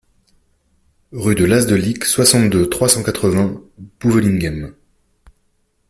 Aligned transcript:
Rue 1.11 1.35
de 1.35 1.45
l'As 1.45 1.67
de 1.67 1.75
Licques, 1.75 2.05
soixante-deux, 2.05 2.67
trois 2.67 2.89
cent 2.89 3.03
quatre-vingts 3.03 3.61
Bouvelinghem 3.99 4.73